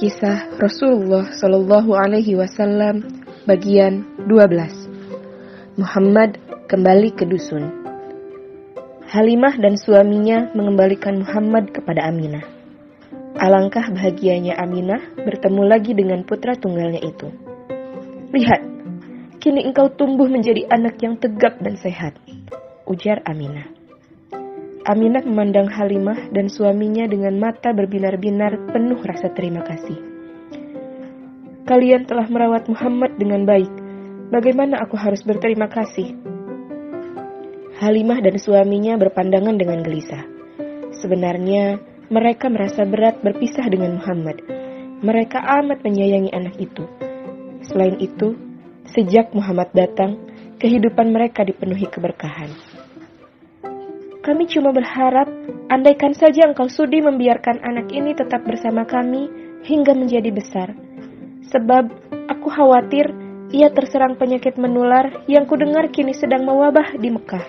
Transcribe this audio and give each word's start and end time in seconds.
Kisah 0.00 0.56
Rasulullah 0.56 1.28
Shallallahu 1.28 1.92
Alaihi 1.92 2.32
Wasallam 2.32 3.04
bagian 3.44 4.08
12 4.24 5.76
Muhammad 5.76 6.40
kembali 6.72 7.12
ke 7.12 7.28
dusun 7.28 7.68
Halimah 9.12 9.60
dan 9.60 9.76
suaminya 9.76 10.56
mengembalikan 10.56 11.20
Muhammad 11.20 11.76
kepada 11.76 12.08
Aminah. 12.08 12.40
Alangkah 13.44 13.92
bahagianya 13.92 14.56
Aminah 14.56 15.20
bertemu 15.20 15.68
lagi 15.68 15.92
dengan 15.92 16.24
putra 16.24 16.56
tunggalnya 16.56 17.04
itu. 17.04 17.28
Lihat, 18.32 18.62
kini 19.36 19.68
engkau 19.68 19.92
tumbuh 19.92 20.32
menjadi 20.32 20.64
anak 20.72 20.96
yang 21.04 21.20
tegap 21.20 21.60
dan 21.60 21.76
sehat, 21.76 22.16
ujar 22.88 23.20
Aminah. 23.28 23.79
Aminah 24.80 25.20
memandang 25.20 25.68
Halimah 25.68 26.32
dan 26.32 26.48
suaminya 26.48 27.04
dengan 27.04 27.36
mata 27.36 27.68
berbinar-binar 27.76 28.72
penuh 28.72 28.96
rasa 29.04 29.28
terima 29.36 29.60
kasih. 29.60 30.00
Kalian 31.68 32.08
telah 32.08 32.24
merawat 32.32 32.64
Muhammad 32.64 33.20
dengan 33.20 33.44
baik. 33.44 33.68
Bagaimana 34.32 34.80
aku 34.80 34.96
harus 34.96 35.20
berterima 35.20 35.68
kasih? 35.68 36.16
Halimah 37.76 38.24
dan 38.24 38.40
suaminya 38.40 38.96
berpandangan 38.96 39.60
dengan 39.60 39.84
gelisah. 39.84 40.24
Sebenarnya, 40.96 41.76
mereka 42.08 42.48
merasa 42.48 42.88
berat 42.88 43.20
berpisah 43.20 43.68
dengan 43.68 44.00
Muhammad. 44.00 44.40
Mereka 45.04 45.44
amat 45.60 45.84
menyayangi 45.84 46.32
anak 46.32 46.56
itu. 46.56 46.88
Selain 47.68 48.00
itu, 48.00 48.32
sejak 48.96 49.36
Muhammad 49.36 49.68
datang, 49.76 50.16
kehidupan 50.56 51.12
mereka 51.12 51.44
dipenuhi 51.44 51.84
keberkahan. 51.84 52.69
Kami 54.20 54.44
cuma 54.52 54.68
berharap, 54.76 55.32
andaikan 55.72 56.12
saja 56.12 56.44
engkau 56.44 56.68
sudi 56.68 57.00
membiarkan 57.00 57.64
anak 57.64 57.88
ini 57.88 58.12
tetap 58.12 58.44
bersama 58.44 58.84
kami 58.84 59.32
hingga 59.64 59.96
menjadi 59.96 60.28
besar. 60.28 60.76
Sebab 61.48 61.88
aku 62.28 62.48
khawatir 62.52 63.08
ia 63.48 63.72
terserang 63.72 64.20
penyakit 64.20 64.60
menular 64.60 65.24
yang 65.24 65.48
kudengar 65.48 65.88
kini 65.88 66.12
sedang 66.12 66.44
mewabah 66.44 67.00
di 67.00 67.08
Mekah. 67.08 67.46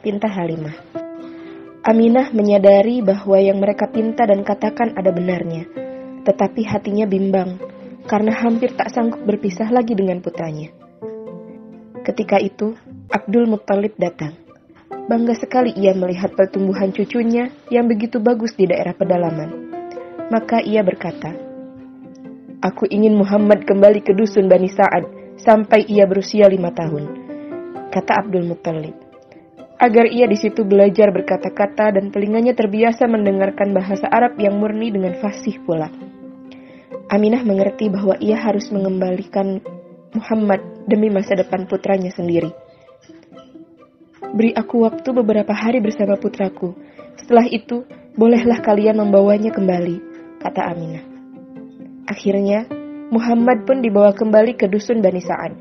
Pinta 0.00 0.24
Halimah. 0.24 1.04
Aminah 1.84 2.32
menyadari 2.32 3.04
bahwa 3.04 3.36
yang 3.36 3.60
mereka 3.60 3.86
pinta 3.86 4.24
dan 4.24 4.40
katakan 4.40 4.96
ada 4.96 5.12
benarnya. 5.12 5.68
Tetapi 6.24 6.64
hatinya 6.64 7.04
bimbang 7.04 7.60
karena 8.08 8.32
hampir 8.34 8.72
tak 8.72 8.88
sanggup 8.88 9.20
berpisah 9.22 9.68
lagi 9.68 9.92
dengan 9.92 10.24
putranya. 10.24 10.72
Ketika 12.02 12.40
itu, 12.40 12.72
Abdul 13.12 13.46
Muttalib 13.46 13.94
datang. 14.00 14.45
Bangga 14.86 15.34
sekali 15.34 15.74
ia 15.74 15.94
melihat 15.98 16.34
pertumbuhan 16.38 16.94
cucunya 16.94 17.50
yang 17.70 17.90
begitu 17.90 18.22
bagus 18.22 18.54
di 18.54 18.70
daerah 18.70 18.94
pedalaman. 18.94 19.50
Maka 20.30 20.62
ia 20.62 20.82
berkata, 20.86 21.34
Aku 22.62 22.86
ingin 22.90 23.14
Muhammad 23.14 23.66
kembali 23.66 24.02
ke 24.02 24.14
dusun 24.14 24.50
Bani 24.50 24.66
Sa'ad 24.70 25.06
sampai 25.38 25.86
ia 25.86 26.06
berusia 26.08 26.50
lima 26.50 26.74
tahun, 26.74 27.04
kata 27.94 28.26
Abdul 28.26 28.48
Muttalib. 28.48 28.96
Agar 29.76 30.08
ia 30.08 30.24
di 30.24 30.40
situ 30.40 30.64
belajar 30.64 31.12
berkata-kata 31.12 32.00
dan 32.00 32.08
telinganya 32.08 32.56
terbiasa 32.56 33.04
mendengarkan 33.06 33.76
bahasa 33.76 34.08
Arab 34.08 34.40
yang 34.40 34.56
murni 34.56 34.88
dengan 34.88 35.14
fasih 35.20 35.60
pula. 35.68 35.92
Aminah 37.12 37.44
mengerti 37.44 37.92
bahwa 37.92 38.16
ia 38.18 38.40
harus 38.40 38.66
mengembalikan 38.72 39.60
Muhammad 40.16 40.64
demi 40.88 41.12
masa 41.12 41.36
depan 41.36 41.68
putranya 41.68 42.10
sendiri. 42.10 42.65
Beri 44.34 44.50
aku 44.56 44.82
waktu 44.82 45.08
beberapa 45.14 45.54
hari 45.54 45.78
bersama 45.78 46.18
putraku. 46.18 46.74
Setelah 47.20 47.46
itu, 47.46 47.86
bolehlah 48.16 48.58
kalian 48.64 48.98
membawanya 48.98 49.52
kembali, 49.52 50.02
kata 50.42 50.72
Aminah. 50.72 51.04
Akhirnya, 52.10 52.66
Muhammad 53.12 53.62
pun 53.68 53.84
dibawa 53.84 54.10
kembali 54.10 54.58
ke 54.58 54.66
dusun 54.66 54.98
Bani 54.98 55.22
Sa'ad. 55.22 55.52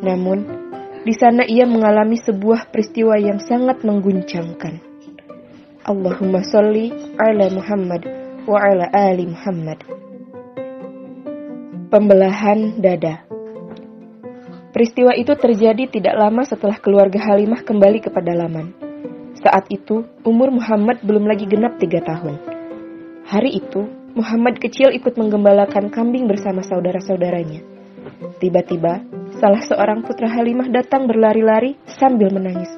Namun, 0.00 0.62
di 1.02 1.14
sana 1.18 1.42
ia 1.42 1.66
mengalami 1.66 2.14
sebuah 2.16 2.70
peristiwa 2.70 3.18
yang 3.18 3.42
sangat 3.42 3.82
mengguncangkan. 3.82 4.78
Allahumma 5.82 6.46
salli 6.46 6.94
ala 7.18 7.50
Muhammad 7.50 8.06
wa 8.46 8.58
ala 8.62 8.86
ali 8.94 9.26
Muhammad. 9.26 9.82
Pembelahan 11.90 12.78
dada. 12.78 13.31
Peristiwa 14.82 15.14
itu 15.14 15.30
terjadi 15.38 15.86
tidak 15.94 16.18
lama 16.18 16.42
setelah 16.42 16.74
keluarga 16.74 17.22
Halimah 17.22 17.62
kembali 17.62 18.02
ke 18.02 18.10
pedalaman. 18.10 18.74
Saat 19.38 19.70
itu, 19.70 20.02
umur 20.26 20.50
Muhammad 20.50 21.06
belum 21.06 21.22
lagi 21.22 21.46
genap 21.46 21.78
tiga 21.78 22.02
tahun. 22.02 22.34
Hari 23.30 23.62
itu, 23.62 23.86
Muhammad 24.18 24.58
kecil 24.58 24.90
ikut 24.90 25.14
menggembalakan 25.14 25.86
kambing 25.86 26.26
bersama 26.26 26.66
saudara-saudaranya. 26.66 27.62
Tiba-tiba, 28.42 29.06
salah 29.38 29.62
seorang 29.62 30.02
putra 30.02 30.26
Halimah 30.26 30.66
datang 30.74 31.06
berlari-lari 31.06 31.78
sambil 31.86 32.34
menangis. 32.34 32.74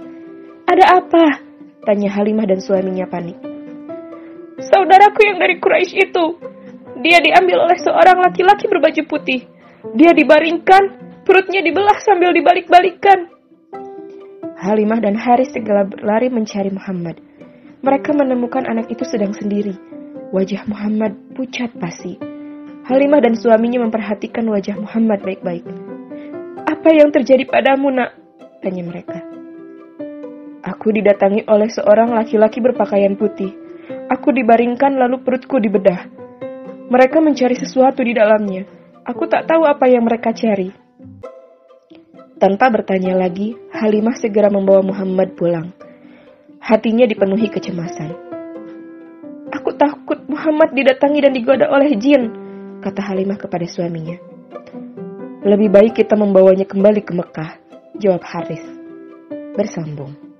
Ada 0.69 1.01
apa? 1.01 1.41
Tanya 1.89 2.21
Halimah 2.21 2.45
dan 2.45 2.61
suaminya 2.61 3.09
panik. 3.09 3.41
Saudaraku 4.61 5.25
yang 5.25 5.41
dari 5.41 5.57
Quraisy 5.57 6.05
itu. 6.05 6.37
Dia 7.01 7.25
diambil 7.25 7.65
oleh 7.65 7.81
seorang 7.81 8.21
laki-laki 8.21 8.69
berbaju 8.69 9.03
putih. 9.09 9.49
Dia 9.97 10.13
dibaringkan 10.13 11.04
Perutnya 11.25 11.65
dibelah 11.65 11.97
sambil 12.05 12.37
dibalik-balikan. 12.37 13.33
Halimah 14.61 15.01
dan 15.01 15.17
Haris 15.17 15.53
segera 15.57 15.89
berlari 15.89 16.29
mencari 16.29 16.69
Muhammad. 16.69 17.17
Mereka 17.81 18.13
menemukan 18.13 18.65
anak 18.69 18.93
itu 18.93 19.05
sedang 19.09 19.33
sendiri. 19.33 19.73
Wajah 20.33 20.69
Muhammad 20.69 21.17
pucat 21.33 21.73
pasi. 21.81 22.21
Halimah 22.85 23.25
dan 23.25 23.37
suaminya 23.37 23.81
memperhatikan 23.89 24.45
wajah 24.53 24.77
Muhammad 24.77 25.25
baik-baik. 25.25 25.65
Apa 26.69 26.93
yang 26.93 27.09
terjadi 27.09 27.49
padamu, 27.49 27.89
nak? 27.89 28.13
Tanya 28.61 28.85
mereka. 28.85 29.25
Aku 30.65 30.93
didatangi 30.93 31.49
oleh 31.49 31.73
seorang 31.73 32.13
laki-laki 32.13 32.61
berpakaian 32.61 33.17
putih. 33.17 33.53
Aku 34.13 34.33
dibaringkan 34.33 34.97
lalu 34.97 35.25
perutku 35.25 35.57
dibedah. 35.61 36.05
Mereka 36.93 37.21
mencari 37.25 37.57
sesuatu 37.57 38.05
di 38.05 38.13
dalamnya. 38.13 38.69
Aku 39.09 39.25
tak 39.29 39.49
tahu 39.49 39.65
apa 39.65 39.89
yang 39.89 40.05
mereka 40.05 40.33
cari. 40.37 40.84
Tanpa 42.35 42.67
bertanya 42.67 43.15
lagi, 43.15 43.55
Halimah 43.71 44.19
segera 44.19 44.51
membawa 44.51 44.83
Muhammad 44.83 45.39
pulang. 45.39 45.71
Hatinya 46.59 47.07
dipenuhi 47.07 47.47
kecemasan. 47.47 48.11
Aku 49.55 49.71
takut 49.79 50.19
Muhammad 50.27 50.75
didatangi 50.75 51.23
dan 51.23 51.31
digoda 51.31 51.71
oleh 51.71 51.95
jin, 51.95 52.35
kata 52.83 53.01
Halimah 53.07 53.39
kepada 53.39 53.63
suaminya. 53.71 54.19
Lebih 55.47 55.71
baik 55.71 55.93
kita 56.03 56.19
membawanya 56.19 56.67
kembali 56.67 57.07
ke 57.07 57.13
Mekah, 57.15 57.51
jawab 58.03 58.27
Haris. 58.27 58.65
Bersambung. 59.55 60.34